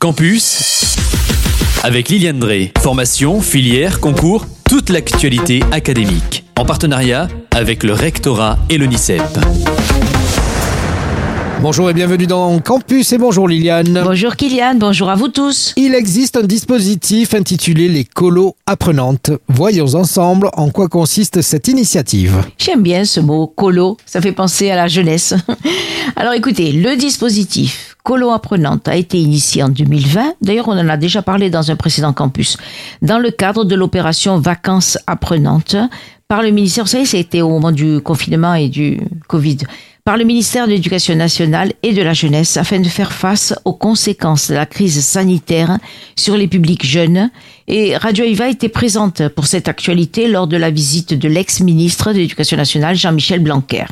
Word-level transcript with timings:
Campus 0.00 0.94
avec 1.82 2.08
Liliane 2.08 2.38
Drey. 2.38 2.70
Formation, 2.78 3.40
filière, 3.40 3.98
concours, 3.98 4.46
toute 4.62 4.90
l'actualité 4.90 5.60
académique. 5.72 6.44
En 6.56 6.64
partenariat 6.64 7.26
avec 7.50 7.82
le 7.82 7.94
rectorat 7.94 8.58
et 8.70 8.78
l'ONICEP. 8.78 9.20
Bonjour 11.60 11.90
et 11.90 11.94
bienvenue 11.94 12.28
dans 12.28 12.60
Campus 12.60 13.12
et 13.12 13.18
bonjour 13.18 13.48
Liliane. 13.48 14.00
Bonjour 14.04 14.36
Kylian, 14.36 14.76
bonjour 14.76 15.10
à 15.10 15.16
vous 15.16 15.26
tous. 15.26 15.72
Il 15.76 15.96
existe 15.96 16.36
un 16.36 16.44
dispositif 16.44 17.34
intitulé 17.34 17.88
les 17.88 18.04
colos 18.04 18.54
apprenantes. 18.66 19.32
Voyons 19.48 19.96
ensemble 19.96 20.50
en 20.52 20.70
quoi 20.70 20.86
consiste 20.86 21.42
cette 21.42 21.66
initiative. 21.66 22.44
J'aime 22.56 22.82
bien 22.82 23.04
ce 23.04 23.18
mot 23.18 23.48
colo, 23.48 23.96
ça 24.06 24.20
fait 24.20 24.30
penser 24.30 24.70
à 24.70 24.76
la 24.76 24.86
jeunesse. 24.86 25.34
Alors 26.16 26.34
écoutez, 26.34 26.70
le 26.70 26.94
dispositif 26.94 27.87
colo 28.08 28.30
apprenante 28.30 28.88
a 28.88 28.96
été 28.96 29.18
initié 29.18 29.62
en 29.62 29.68
2020. 29.68 30.36
D'ailleurs, 30.40 30.68
on 30.68 30.78
en 30.78 30.88
a 30.88 30.96
déjà 30.96 31.20
parlé 31.20 31.50
dans 31.50 31.70
un 31.70 31.76
précédent 31.76 32.14
campus. 32.14 32.56
Dans 33.02 33.18
le 33.18 33.30
cadre 33.30 33.66
de 33.66 33.74
l'opération 33.74 34.38
Vacances 34.38 34.96
apprenantes 35.06 35.76
par 36.26 36.40
le 36.40 36.50
ministère, 36.50 36.84
vous 36.84 36.90
savez, 36.90 37.04
c'était 37.04 37.42
au 37.42 37.50
moment 37.50 37.70
du 37.70 38.00
confinement 38.00 38.54
et 38.54 38.70
du 38.70 38.98
Covid 39.26 39.58
par 40.06 40.16
le 40.16 40.24
ministère 40.24 40.66
de 40.66 40.72
l'Éducation 40.72 41.16
nationale 41.16 41.74
et 41.82 41.92
de 41.92 42.00
la 42.00 42.14
jeunesse 42.14 42.56
afin 42.56 42.80
de 42.80 42.88
faire 42.88 43.12
face 43.12 43.54
aux 43.66 43.74
conséquences 43.74 44.48
de 44.48 44.54
la 44.54 44.64
crise 44.64 45.04
sanitaire 45.04 45.76
sur 46.16 46.34
les 46.34 46.48
publics 46.48 46.86
jeunes. 46.86 47.30
Et 47.66 47.94
Radio 47.94 48.24
Iva 48.24 48.48
était 48.48 48.70
présente 48.70 49.28
pour 49.28 49.46
cette 49.46 49.68
actualité 49.68 50.28
lors 50.28 50.46
de 50.46 50.56
la 50.56 50.70
visite 50.70 51.12
de 51.12 51.28
l'ex-ministre 51.28 52.14
de 52.14 52.20
l'Éducation 52.20 52.56
nationale 52.56 52.96
Jean-Michel 52.96 53.40
Blanquer, 53.40 53.84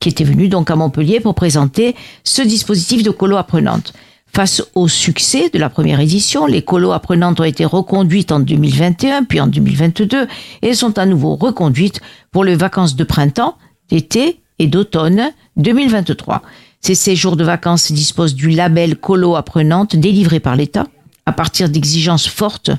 qui 0.00 0.08
était 0.08 0.24
venu 0.24 0.48
donc 0.48 0.70
à 0.70 0.76
Montpellier 0.76 1.20
pour 1.20 1.34
présenter 1.34 1.94
ce 2.24 2.40
dispositif 2.40 3.02
de 3.02 3.10
colo 3.10 3.36
apprenante. 3.36 3.92
Face 4.32 4.62
au 4.74 4.88
succès 4.88 5.50
de 5.50 5.58
la 5.58 5.68
première 5.68 6.00
édition, 6.00 6.46
les 6.46 6.62
colos 6.62 6.92
apprenantes 6.92 7.40
ont 7.40 7.44
été 7.44 7.64
reconduites 7.64 8.32
en 8.32 8.40
2021 8.40 9.24
puis 9.24 9.40
en 9.40 9.46
2022 9.46 10.26
et 10.62 10.74
sont 10.74 10.98
à 10.98 11.04
nouveau 11.04 11.36
reconduites 11.36 12.00
pour 12.30 12.44
les 12.44 12.54
vacances 12.54 12.96
de 12.96 13.04
printemps, 13.04 13.56
d'été 13.90 14.40
et 14.58 14.68
d'automne 14.68 15.32
2023. 15.56 16.42
Ces 16.80 16.94
séjours 16.94 17.36
de 17.36 17.44
vacances 17.44 17.92
disposent 17.92 18.34
du 18.34 18.50
label 18.50 18.96
Colo 18.96 19.36
apprenante 19.36 19.96
délivré 19.96 20.40
par 20.40 20.56
l'État 20.56 20.86
à 21.26 21.32
partir 21.32 21.68
d'exigences 21.68 22.26
fortes 22.26 22.70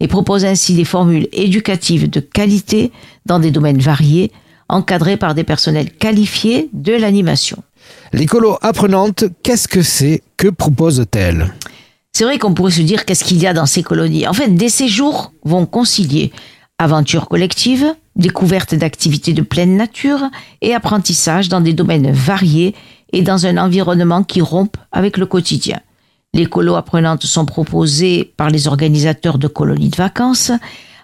et 0.00 0.08
proposent 0.08 0.44
ainsi 0.44 0.74
des 0.74 0.84
formules 0.84 1.28
éducatives 1.32 2.10
de 2.10 2.18
qualité 2.18 2.90
dans 3.26 3.38
des 3.38 3.52
domaines 3.52 3.78
variés, 3.78 4.32
encadrés 4.68 5.16
par 5.16 5.34
des 5.34 5.44
personnels 5.44 5.90
qualifiés 5.90 6.68
de 6.72 6.92
l'animation. 6.94 7.62
Les 8.12 8.26
colos 8.26 8.58
apprenantes, 8.62 9.24
qu'est-ce 9.42 9.68
que 9.68 9.82
c'est 9.82 10.22
Que 10.36 10.48
proposent-elles 10.48 11.52
C'est 12.12 12.24
vrai 12.24 12.38
qu'on 12.38 12.54
pourrait 12.54 12.72
se 12.72 12.82
dire 12.82 13.04
qu'est-ce 13.04 13.24
qu'il 13.24 13.38
y 13.38 13.46
a 13.46 13.52
dans 13.52 13.66
ces 13.66 13.82
colonies? 13.82 14.26
En 14.26 14.32
fait, 14.32 14.48
des 14.48 14.68
séjours 14.68 15.32
vont 15.44 15.66
concilier 15.66 16.32
aventure 16.78 17.28
collective, 17.28 17.94
découverte 18.16 18.74
d'activités 18.74 19.32
de 19.32 19.42
pleine 19.42 19.76
nature 19.76 20.22
et 20.60 20.74
apprentissage 20.74 21.48
dans 21.48 21.60
des 21.60 21.72
domaines 21.72 22.10
variés 22.10 22.74
et 23.12 23.22
dans 23.22 23.46
un 23.46 23.56
environnement 23.56 24.24
qui 24.24 24.40
rompt 24.40 24.76
avec 24.92 25.16
le 25.16 25.26
quotidien. 25.26 25.80
Les 26.32 26.46
colos 26.46 26.74
apprenantes 26.74 27.24
sont 27.24 27.46
proposées 27.46 28.32
par 28.36 28.50
les 28.50 28.66
organisateurs 28.66 29.38
de 29.38 29.46
colonies 29.46 29.88
de 29.88 29.96
vacances, 29.96 30.50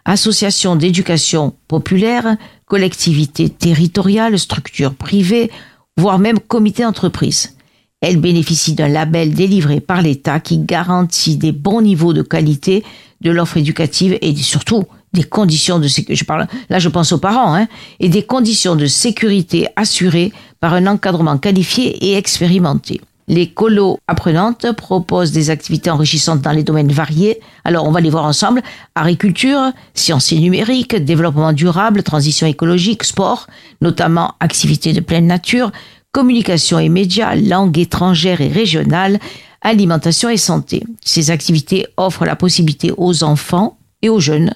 associations 0.04 0.76
d'éducation 0.76 1.54
populaire, 1.68 2.36
collectivités 2.66 3.48
territoriales, 3.48 4.38
structures 4.38 4.94
privées, 4.94 5.50
voire 5.96 6.18
même 6.18 6.40
comités 6.40 6.82
d'entreprise. 6.82 7.56
Elles 8.00 8.20
bénéficient 8.20 8.74
d'un 8.74 8.88
label 8.88 9.34
délivré 9.34 9.80
par 9.80 10.00
l'État 10.00 10.40
qui 10.40 10.58
garantit 10.58 11.36
des 11.36 11.52
bons 11.52 11.82
niveaux 11.82 12.12
de 12.14 12.22
qualité 12.22 12.82
de 13.20 13.30
l'offre 13.30 13.58
éducative 13.58 14.16
et 14.22 14.34
surtout 14.36 14.84
des 15.12 15.24
conditions 15.24 15.78
de 15.78 15.88
sécurité, 15.88 16.24
hein, 16.30 17.68
et 17.98 18.08
des 18.08 18.22
conditions 18.22 18.76
de 18.76 18.86
sécurité 18.86 19.66
assurées 19.76 20.32
par 20.60 20.74
un 20.74 20.86
encadrement 20.86 21.36
qualifié 21.36 22.06
et 22.06 22.16
expérimenté. 22.16 23.00
Les 23.30 23.46
colos 23.46 24.00
apprenantes 24.08 24.72
proposent 24.72 25.30
des 25.30 25.50
activités 25.50 25.88
enrichissantes 25.88 26.40
dans 26.40 26.50
les 26.50 26.64
domaines 26.64 26.90
variés. 26.90 27.38
Alors 27.62 27.86
on 27.86 27.92
va 27.92 28.00
les 28.00 28.10
voir 28.10 28.24
ensemble. 28.24 28.60
Agriculture, 28.96 29.70
sciences 29.94 30.32
numériques, 30.32 30.96
développement 30.96 31.52
durable, 31.52 32.02
transition 32.02 32.48
écologique, 32.48 33.04
sport, 33.04 33.46
notamment 33.80 34.34
activités 34.40 34.92
de 34.92 34.98
pleine 34.98 35.28
nature, 35.28 35.70
communication 36.10 36.80
et 36.80 36.88
médias, 36.88 37.36
langue 37.36 37.78
étrangère 37.78 38.40
et 38.40 38.48
régionale, 38.48 39.20
alimentation 39.60 40.28
et 40.28 40.36
santé. 40.36 40.82
Ces 41.04 41.30
activités 41.30 41.86
offrent 41.96 42.24
la 42.24 42.34
possibilité 42.34 42.92
aux 42.96 43.22
enfants 43.22 43.78
et 44.02 44.08
aux 44.08 44.18
jeunes 44.18 44.54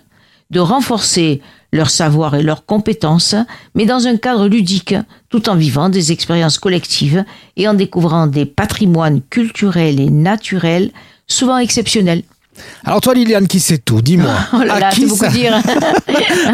de 0.55 0.61
renforcer 0.61 1.43
leur 1.73 1.91
savoir 1.91 2.37
et 2.37 2.43
leurs 2.43 2.65
compétences, 2.65 3.35
mais 3.75 3.85
dans 3.85 4.07
un 4.07 4.17
cadre 4.17 4.47
ludique, 4.47 4.95
tout 5.29 5.49
en 5.49 5.57
vivant 5.57 5.89
des 5.89 6.13
expériences 6.13 6.59
collectives 6.59 7.25
et 7.57 7.67
en 7.67 7.75
découvrant 7.75 8.29
des 8.29 8.47
patrimoines 8.47 9.21
culturels 9.29 10.01
et 10.01 10.11
naturels 10.11 10.93
souvent 11.27 11.59
exceptionnels. 11.59 12.23
Alors 12.85 13.01
toi 13.01 13.15
Liliane 13.15 13.49
qui 13.49 13.59
sait 13.59 13.79
tout, 13.79 14.01
dis-moi. 14.01 14.33
Oh 14.53 14.59
à 14.71 14.91
qui 14.91 15.07
beaucoup 15.07 15.27
dire. 15.27 15.61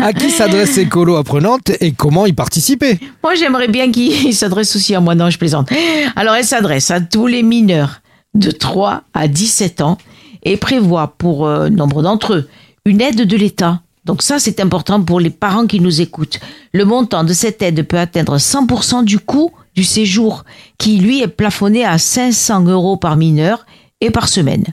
à 0.03 0.15
qui 0.15 0.31
s'adresse 0.31 0.79
Écolo 0.79 1.17
apprenante 1.17 1.71
et 1.81 1.93
comment 1.93 2.25
y 2.25 2.33
participer? 2.33 2.99
Moi 3.23 3.35
j'aimerais 3.35 3.69
bien 3.69 3.93
qu'il 3.93 4.35
s'adresse 4.43 4.75
aussi 4.75 4.95
à 4.95 5.01
moi, 5.01 5.15
non 5.15 5.29
je 5.29 5.37
plaisante. 5.37 5.69
Alors 6.17 6.35
elle 6.37 6.45
s'adresse 6.47 6.91
à 6.91 7.03
tous 7.03 7.27
les 7.27 7.43
mineurs 7.43 8.01
de 8.33 8.51
3 8.51 9.03
à 9.13 9.29
17 9.29 9.83
ans 9.83 9.99
et 10.43 10.57
prévoit 10.57 11.15
pour 11.19 11.47
euh, 11.47 11.69
nombre 11.69 12.03
d'entre 12.03 12.33
eux 12.33 12.49
une 12.87 13.03
aide 13.03 13.27
de 13.27 13.37
l'État. 13.37 13.83
Donc 14.05 14.23
ça, 14.23 14.39
c'est 14.39 14.61
important 14.61 15.03
pour 15.03 15.21
les 15.21 15.31
parents 15.31 15.67
qui 15.67 15.81
nous 15.81 16.01
écoutent. 16.01 16.41
Le 16.73 16.85
montant 16.85 17.25
de 17.25 17.33
cette 17.33 17.61
aide 17.63 17.87
peut 17.87 17.99
atteindre 17.99 18.39
100% 18.39 19.05
du 19.05 19.19
coût 19.19 19.53
du 19.75 19.85
séjour, 19.85 20.45
qui 20.79 20.99
lui 20.99 21.23
est 21.23 21.29
plafonné 21.29 21.85
à 21.85 21.99
500 21.99 22.65
euros 22.65 22.97
par 22.97 23.17
mineur 23.17 23.67
et 24.01 24.11
par 24.11 24.29
semaine. 24.29 24.65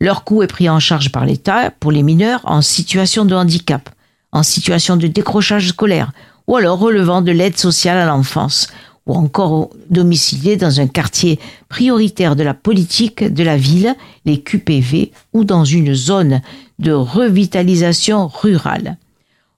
Leur 0.00 0.24
coût 0.24 0.42
est 0.42 0.46
pris 0.46 0.68
en 0.68 0.78
charge 0.78 1.10
par 1.10 1.24
l'État 1.24 1.70
pour 1.70 1.90
les 1.90 2.02
mineurs 2.02 2.42
en 2.44 2.60
situation 2.60 3.24
de 3.24 3.34
handicap, 3.34 3.88
en 4.32 4.42
situation 4.42 4.96
de 4.96 5.06
décrochage 5.06 5.68
scolaire, 5.68 6.12
ou 6.46 6.56
alors 6.56 6.78
relevant 6.78 7.22
de 7.22 7.32
l'aide 7.32 7.56
sociale 7.56 7.96
à 7.98 8.06
l'enfance, 8.06 8.68
ou 9.06 9.14
encore 9.14 9.70
domiciliés 9.88 10.56
dans 10.56 10.80
un 10.80 10.88
quartier 10.88 11.38
prioritaire 11.68 12.36
de 12.36 12.42
la 12.42 12.54
politique 12.54 13.22
de 13.22 13.42
la 13.42 13.56
ville, 13.56 13.94
les 14.24 14.40
QPV, 14.40 15.12
ou 15.32 15.44
dans 15.44 15.64
une 15.64 15.94
zone 15.94 16.42
de 16.78 16.92
revitalisation 16.92 18.26
rurale. 18.26 18.98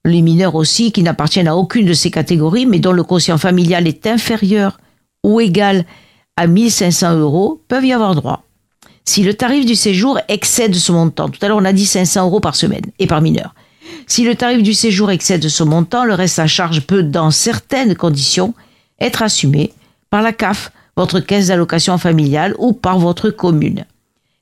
Les 0.04 0.22
mineurs 0.22 0.54
aussi 0.54 0.92
qui 0.92 1.02
n'appartiennent 1.02 1.48
à 1.48 1.56
aucune 1.56 1.86
de 1.86 1.92
ces 1.92 2.10
catégories, 2.10 2.66
mais 2.66 2.78
dont 2.78 2.92
le 2.92 3.02
quotient 3.02 3.38
familial 3.38 3.86
est 3.86 4.06
inférieur 4.06 4.78
ou 5.24 5.40
égal 5.40 5.84
à 6.36 6.46
1500 6.46 7.18
euros, 7.18 7.60
peuvent 7.66 7.84
y 7.84 7.92
avoir 7.92 8.14
droit. 8.14 8.44
Si 9.04 9.24
le 9.24 9.34
tarif 9.34 9.66
du 9.66 9.74
séjour 9.74 10.20
excède 10.28 10.74
ce 10.74 10.92
montant, 10.92 11.28
tout 11.28 11.44
à 11.44 11.48
l'heure 11.48 11.56
on 11.56 11.64
a 11.64 11.72
dit 11.72 11.86
500 11.86 12.26
euros 12.26 12.40
par 12.40 12.54
semaine 12.54 12.84
et 12.98 13.06
par 13.06 13.22
mineur. 13.22 13.54
Si 14.06 14.24
le 14.24 14.34
tarif 14.36 14.62
du 14.62 14.74
séjour 14.74 15.10
excède 15.10 15.48
ce 15.48 15.62
montant, 15.64 16.04
le 16.04 16.14
reste 16.14 16.38
à 16.38 16.46
charge 16.46 16.82
peut, 16.82 17.02
dans 17.02 17.30
certaines 17.30 17.96
conditions, 17.96 18.54
être 19.00 19.22
assumé 19.22 19.72
par 20.10 20.22
la 20.22 20.32
CAF, 20.32 20.72
votre 20.96 21.20
caisse 21.20 21.48
d'allocation 21.48 21.98
familiale 21.98 22.54
ou 22.58 22.72
par 22.72 22.98
votre 22.98 23.30
commune. 23.30 23.84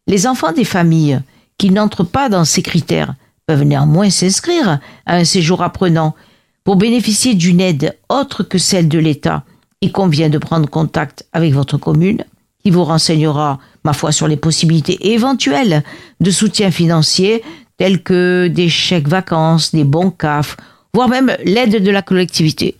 Les 0.06 0.26
enfants 0.26 0.52
des 0.52 0.64
familles 0.64 1.20
qui 1.58 1.70
n'entrent 1.70 2.04
pas 2.04 2.28
dans 2.28 2.44
ces 2.44 2.62
critères 2.62 3.14
peuvent 3.46 3.64
néanmoins 3.64 4.10
s'inscrire 4.10 4.80
à 5.06 5.16
un 5.16 5.24
séjour 5.24 5.62
apprenant. 5.62 6.14
Pour 6.64 6.76
bénéficier 6.76 7.34
d'une 7.34 7.60
aide 7.60 7.96
autre 8.08 8.42
que 8.42 8.58
celle 8.58 8.88
de 8.88 8.98
l'État, 8.98 9.44
il 9.80 9.92
convient 9.92 10.30
de 10.30 10.38
prendre 10.38 10.68
contact 10.68 11.26
avec 11.32 11.52
votre 11.52 11.76
commune, 11.76 12.24
qui 12.62 12.70
vous 12.70 12.84
renseignera, 12.84 13.60
ma 13.84 13.92
foi, 13.92 14.10
sur 14.10 14.26
les 14.26 14.36
possibilités 14.36 15.12
éventuelles 15.12 15.84
de 16.20 16.30
soutien 16.30 16.70
financier, 16.70 17.44
tels 17.76 18.02
que 18.02 18.48
des 18.48 18.68
chèques 18.68 19.08
vacances, 19.08 19.72
des 19.72 19.84
bons 19.84 20.10
CAF, 20.10 20.56
voire 20.92 21.08
même 21.08 21.36
l'aide 21.44 21.82
de 21.82 21.90
la 21.90 22.02
collectivité. 22.02 22.76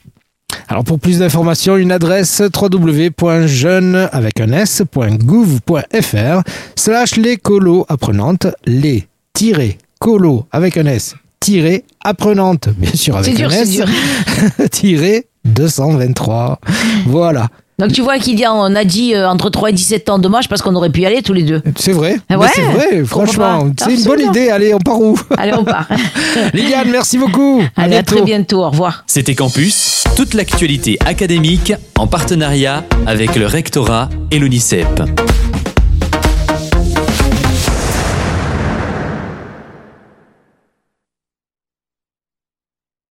Alors 0.68 0.82
pour 0.82 0.98
plus 0.98 1.20
d'informations, 1.20 1.76
une 1.76 1.92
adresse 1.92 2.42
www.jeune 2.54 4.08
avec 4.10 4.40
un 4.40 4.52
s.gouv.fr 4.52 6.42
slash 6.74 7.16
les 7.16 7.36
colos 7.36 7.86
apprenantes, 7.88 8.48
les 8.64 9.06
tirés 9.32 9.78
colos 10.00 10.46
avec 10.50 10.76
un 10.76 10.86
s 10.86 11.14
tiré 11.38 11.84
apprenante, 12.02 12.68
bien 12.76 12.92
sûr 12.92 13.16
avec 13.16 13.38
un 13.40 13.50
s, 13.50 13.80
tiré 14.72 15.28
223. 15.44 16.58
Voilà. 17.06 17.48
Donc 17.78 17.92
tu 17.92 18.00
vois 18.00 18.18
qu'il 18.18 18.38
y 18.38 18.44
a, 18.44 18.54
on 18.54 18.74
a 18.74 18.84
dit 18.84 19.14
euh, 19.14 19.28
entre 19.28 19.50
3 19.50 19.68
et 19.68 19.72
17 19.74 20.08
ans, 20.08 20.18
dommage 20.18 20.48
parce 20.48 20.62
qu'on 20.62 20.74
aurait 20.74 20.88
pu 20.88 21.02
y 21.02 21.06
aller 21.06 21.20
tous 21.20 21.34
les 21.34 21.42
deux. 21.42 21.60
C'est 21.78 21.92
vrai. 21.92 22.16
Ah 22.30 22.38
ouais, 22.38 22.48
c'est 22.54 22.62
vrai, 22.62 23.04
franchement. 23.04 23.70
C'est 23.78 23.94
une 23.94 24.04
bonne 24.04 24.20
idée. 24.20 24.48
Allez, 24.48 24.72
on 24.72 24.78
part 24.78 24.98
où 24.98 25.18
Allez, 25.36 25.52
on 25.52 25.64
part. 25.64 25.86
Liliane, 26.54 26.88
merci 26.90 27.18
beaucoup. 27.18 27.62
Allez, 27.76 27.96
à 27.96 28.02
très 28.02 28.22
bientôt. 28.22 28.64
Au 28.64 28.70
revoir. 28.70 29.04
C'était 29.06 29.34
Campus, 29.34 30.04
toute 30.16 30.32
l'actualité 30.32 30.96
académique 31.04 31.74
en 31.98 32.06
partenariat 32.06 32.82
avec 33.06 33.36
le 33.36 33.44
rectorat 33.44 34.08
et 34.30 34.38
l'UNICEP. 34.38 35.02